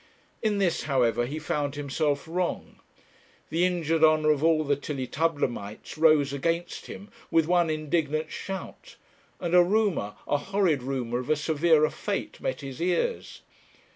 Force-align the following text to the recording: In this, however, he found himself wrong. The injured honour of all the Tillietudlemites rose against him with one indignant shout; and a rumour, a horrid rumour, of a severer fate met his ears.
In 0.41 0.57
this, 0.57 0.85
however, 0.85 1.27
he 1.27 1.37
found 1.37 1.75
himself 1.75 2.27
wrong. 2.27 2.77
The 3.51 3.65
injured 3.67 4.03
honour 4.03 4.31
of 4.31 4.43
all 4.43 4.63
the 4.63 4.75
Tillietudlemites 4.75 5.95
rose 5.95 6.33
against 6.33 6.87
him 6.87 7.09
with 7.29 7.45
one 7.45 7.69
indignant 7.69 8.31
shout; 8.31 8.95
and 9.39 9.53
a 9.53 9.61
rumour, 9.61 10.15
a 10.27 10.37
horrid 10.37 10.81
rumour, 10.81 11.19
of 11.19 11.29
a 11.29 11.35
severer 11.35 11.91
fate 11.91 12.41
met 12.41 12.61
his 12.61 12.81
ears. 12.81 13.43